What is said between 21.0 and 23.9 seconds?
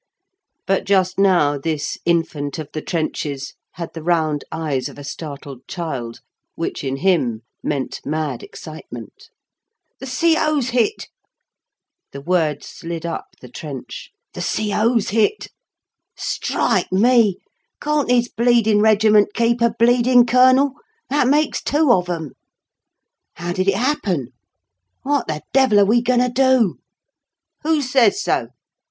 That makes two of them!" "How did it